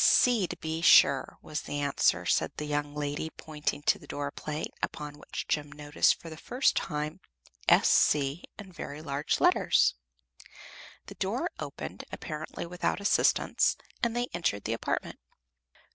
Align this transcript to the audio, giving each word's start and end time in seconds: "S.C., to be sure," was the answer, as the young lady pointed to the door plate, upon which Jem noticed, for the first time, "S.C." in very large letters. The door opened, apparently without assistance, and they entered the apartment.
"S.C., 0.03 0.47
to 0.47 0.57
be 0.57 0.81
sure," 0.81 1.37
was 1.43 1.61
the 1.61 1.79
answer, 1.79 2.23
as 2.23 2.41
the 2.57 2.65
young 2.65 2.95
lady 2.95 3.29
pointed 3.29 3.85
to 3.85 3.99
the 3.99 4.07
door 4.07 4.31
plate, 4.31 4.73
upon 4.81 5.19
which 5.19 5.47
Jem 5.47 5.71
noticed, 5.71 6.19
for 6.19 6.31
the 6.31 6.37
first 6.37 6.75
time, 6.75 7.19
"S.C." 7.69 8.43
in 8.57 8.71
very 8.71 9.03
large 9.03 9.39
letters. 9.39 9.93
The 11.05 11.13
door 11.13 11.51
opened, 11.59 12.05
apparently 12.11 12.65
without 12.65 12.99
assistance, 12.99 13.77
and 14.01 14.15
they 14.15 14.25
entered 14.33 14.63
the 14.63 14.73
apartment. 14.73 15.19